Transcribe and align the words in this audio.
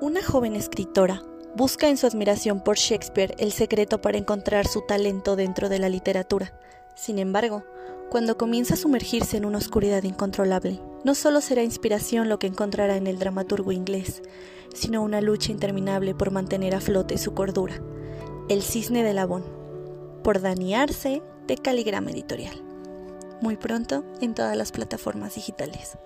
una 0.00 0.22
joven 0.24 0.56
escritora 0.56 1.22
busca 1.54 1.88
en 1.88 1.98
su 1.98 2.06
admiración 2.06 2.60
por 2.60 2.76
Shakespeare 2.76 3.34
el 3.38 3.52
secreto 3.52 4.00
para 4.00 4.16
encontrar 4.16 4.66
su 4.66 4.80
talento 4.80 5.36
dentro 5.36 5.68
de 5.68 5.78
la 5.78 5.90
literatura. 5.90 6.54
Sin 6.94 7.18
embargo, 7.18 7.64
cuando 8.08 8.38
comienza 8.38 8.74
a 8.74 8.76
sumergirse 8.78 9.36
en 9.36 9.44
una 9.44 9.58
oscuridad 9.58 10.02
incontrolable, 10.04 10.80
no 11.04 11.14
solo 11.14 11.42
será 11.42 11.62
inspiración 11.62 12.30
lo 12.30 12.38
que 12.38 12.46
encontrará 12.46 12.96
en 12.96 13.06
el 13.06 13.18
dramaturgo 13.18 13.72
inglés, 13.72 14.22
sino 14.74 15.02
una 15.02 15.20
lucha 15.20 15.52
interminable 15.52 16.14
por 16.14 16.30
mantener 16.30 16.74
a 16.74 16.80
flote 16.80 17.18
su 17.18 17.34
cordura. 17.34 17.74
El 18.48 18.62
cisne 18.62 19.04
de 19.04 19.12
Labón, 19.12 19.44
por 20.24 20.40
Dani 20.40 20.74
de 21.46 21.56
Caligrama 21.56 22.10
Editorial. 22.10 22.62
Muy 23.42 23.56
pronto 23.56 24.04
en 24.20 24.34
todas 24.34 24.56
las 24.56 24.72
plataformas 24.72 25.34
digitales. 25.34 25.98